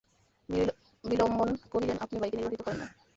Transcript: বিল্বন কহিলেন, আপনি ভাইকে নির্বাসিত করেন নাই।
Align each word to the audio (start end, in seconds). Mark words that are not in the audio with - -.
বিল্বন 1.03 1.51
কহিলেন, 1.71 1.97
আপনি 1.99 2.17
ভাইকে 2.21 2.35
নির্বাসিত 2.37 2.61
করেন 2.65 2.77
নাই। 2.79 2.91